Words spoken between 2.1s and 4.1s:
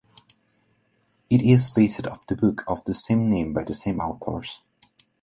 the book of the same name by the same